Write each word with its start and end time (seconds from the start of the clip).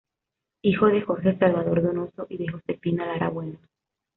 Hijo 0.63 0.87
de 0.87 1.01
Jorge 1.03 1.37
Salvador 1.37 1.83
Donoso 1.83 2.25
y 2.27 2.37
de 2.37 2.51
Josefina 2.51 3.05
Lara 3.05 3.29
Bueno. 3.29 3.59